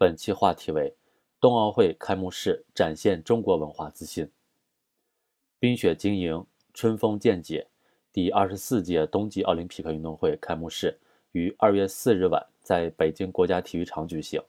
[0.00, 0.94] 本期话题为
[1.42, 4.30] 冬奥会开幕式展现中国文化自信。
[5.58, 6.42] 冰雪晶莹，
[6.72, 7.66] 春风渐解，
[8.10, 10.98] 第二十四届冬季奥林匹克运动会开幕式
[11.32, 14.40] 于二月四日晚在北京国家体育场举行。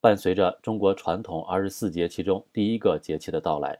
[0.00, 3.78] 伴随着中国传统二十四节气中第一个节气的到来，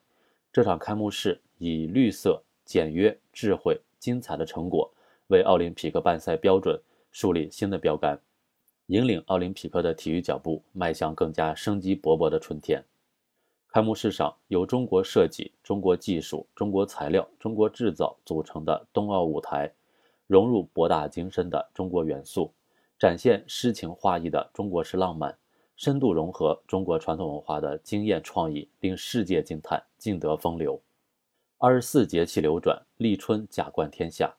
[0.52, 4.88] 这场开幕式以绿色、简约、智慧、精彩的成果
[5.26, 6.80] 为奥林匹克办赛标准
[7.10, 8.16] 树立新的标杆。
[8.90, 12.84] 引领奥林匹克的体育脚步迈向更加生机勃勃的春天。
[13.68, 19.72] 开幕式上，由中国设计、中国技术、中国材料、中国制造组成的冬奥舞台，
[20.26, 22.52] 融入博大精深的中国元素，
[22.98, 25.38] 展现诗情画意的中国式浪漫，
[25.76, 30.82] 深度融合中国传统文化的惊艳创意，令世界惊叹，尽得风流。
[31.58, 34.34] 二十四节气流转，立春甲冠天下。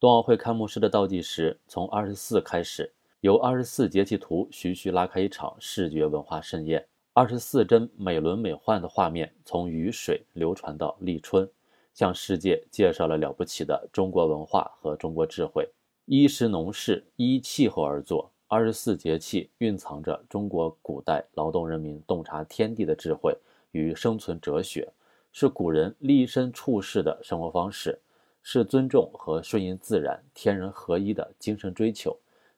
[0.00, 2.90] 冬奥会开幕式的倒计时从二十四开始。
[3.24, 11.48] 由二十四节气图徐徐拉开一场视觉文化盛宴，二十四帧美轮美奂的画面从雨水流传到立春，
[11.94, 15.66] 向世界介绍了了不起的中国文化和中国智慧。
[16.04, 23.34] 衣食农事依气候而作，二十四节气蕴藏着中国古代劳动人民洞察天地的智慧
[23.70, 24.86] 与生存哲学，
[25.32, 27.98] 是古人立身处世的生活方式，
[28.42, 32.14] 是尊重和顺应自然、天人合一的精神追求。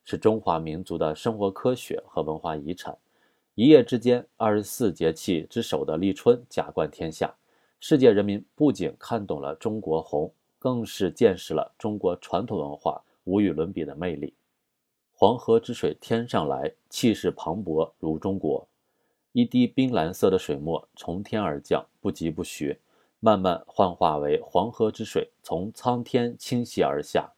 [0.09, 2.97] 是中华民族的生活科学和文化遗产。
[3.55, 7.35] 一夜之间，二十四节气之首的立春甲冠天下，
[7.81, 14.33] 世界人民不仅看懂了中国红，更是见识了中国传统文化无与伦比的魅力。
[15.11, 18.65] 黄河之水天上来，气势磅礴如中国。
[19.33, 22.79] 一滴冰蓝色的水墨从天而降，不疾不徐，
[23.19, 27.33] 慢慢幻化为黄河之水，从苍天倾泻而下。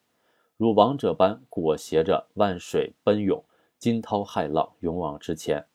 [0.59, 3.41] 如王者般裹挟着万水奔涌，
[3.77, 5.65] 惊涛骇浪勇往直前，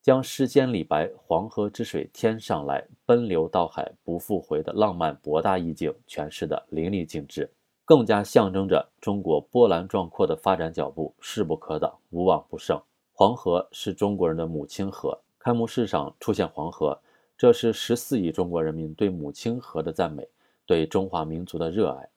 [0.00, 7.50] 将诗仙李白“黄河之水天上来，奔流到海不复回”的浪漫博大意境诠释得淋漓尽致，
[7.84, 12.80] 更加象征着中国波澜壮阔的发展脚步势不可挡，无往不胜。
[13.12, 16.96] 黄河是中国人的母亲河，开幕式上出现黄河，
[17.36, 20.28] 这是十四亿中国人民对母亲河的赞美，
[20.64, 22.08] 对中华民族的热爱。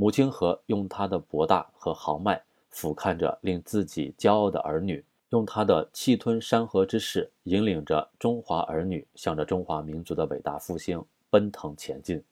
[0.00, 12.22] 母亲河用它的博大和豪迈俯瞰着令自己骄傲的儿女，用它的气吞山河之势引领着中华儿女向着中华民族的伟大复兴奔腾前进。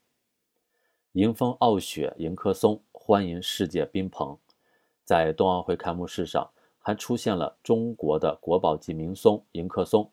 [1.14, 4.38] 迎风傲雪迎客松，欢迎世界宾朋。
[5.04, 6.48] 在冬奥会开幕式上，
[6.78, 10.08] 还出现了中国的国宝级名松迎客松，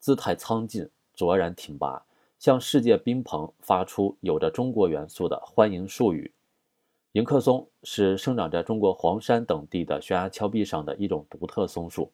[0.00, 2.04] 姿态苍劲，卓然挺拔，
[2.40, 6.32] 向世界宾朋发出有着中国元素的欢迎术语。
[7.12, 12.12] 迎客松是生长在中国黄山等地的悬崖峭壁上的一种独特松树，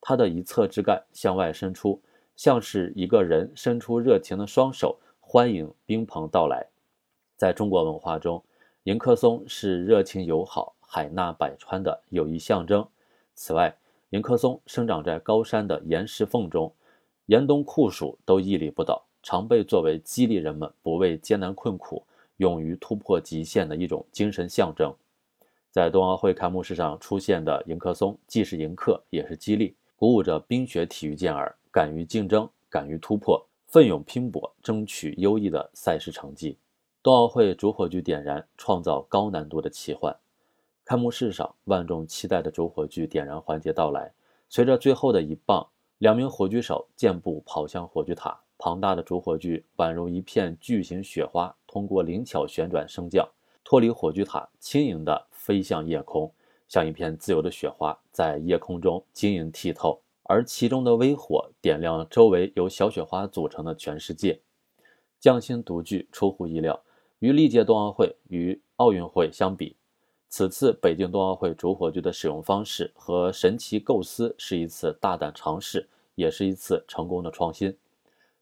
[0.00, 2.00] 它的一侧枝干向外伸出，
[2.34, 6.66] 像是一个人伸出热情的双手，欢迎宾朋到来。
[7.36, 8.42] 在中国文化中，
[8.82, 12.84] 迎客松是热情友好、海纳百川的友谊象征。
[13.36, 13.72] 此外，
[14.10, 16.74] 迎客松生长在高山的岩石缝中，
[17.26, 22.04] 严冬酷暑都屹立不倒，常被作为激励人们不畏艰难困苦。
[22.38, 24.94] 勇于突破极限的一种精神象征，
[25.70, 36.56] 在冬奥会开幕式上出现的迎客松，既是迎客，也是激励，鼓舞着冰雪体育健儿敢于竞争、敢于突破、奋勇拼搏，争取优异的赛事成绩。
[37.02, 40.16] 冬奥会主火炬点燃，创造高难度的奇幻。
[40.84, 44.12] 开幕式上，万众期待的主火炬点燃环节到来，
[44.48, 45.66] 随着最后的一棒，
[45.98, 48.40] 两名火炬手健步跑向火炬塔。
[48.58, 53.28] 庞大的主火炬宛如一片巨型雪花，通过灵巧旋转升降，
[53.62, 56.32] 脱离火炬塔，轻盈地飞向夜空，
[56.68, 60.00] 像一片自由的雪花，在夜空中晶莹剔透。
[60.28, 64.40] 而其中的微火点亮周围由小雪花组成的全世界，
[65.20, 66.80] 匠心独具，出乎意料。
[67.20, 69.76] 与历届冬奥会与奥运会相比，
[70.28, 77.76] 此次北京冬奥会主火炬的使用方式和神奇构思是一次大胆尝试，也是一次成功的创新。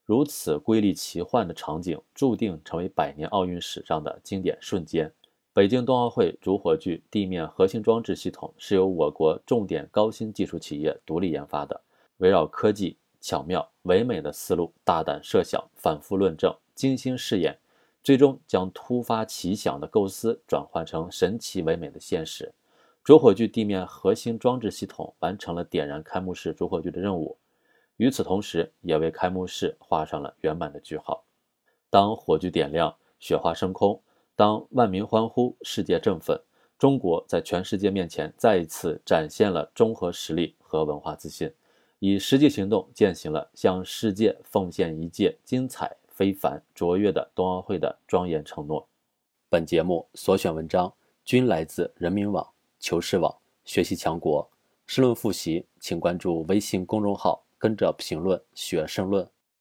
[0.07, 5.11] 如此瑰丽奇幻的场景，注定成为百年奥运史上的经典瞬间。
[5.55, 11.81] 北京冬奥会主火炬地面核心装置系统是由我国重点高新技术企业独立研发的，
[12.19, 17.57] 围绕科技、巧妙、唯美的思路，大胆设想，反复论证，精心试验，
[18.03, 22.53] 最终将突发奇想的构思转换成神奇唯美的现实。
[23.03, 27.39] 主火炬地面核心装置系统完成了点燃开幕式主火炬的任务。
[27.97, 31.25] 与此同时，也为开幕式画上了圆满的句号。
[31.91, 34.01] 当火炬点亮，雪花升空；
[34.35, 36.41] 当万民欢呼，世界振奋，
[36.77, 41.53] 中国在全世界面前再一次展现了综合实力和文化自信，
[42.01, 48.89] 以实际行动践行了向世界奉献一届精彩、非凡、卓越的冬奥会的庄严承诺。
[49.49, 50.93] 本节目所选文章
[51.25, 52.45] 均来自人民网、
[52.81, 53.33] 求是网、
[53.65, 54.51] 学习强国。
[54.87, 59.27] 申论复习，请关注微信公众号，跟着评论学申论。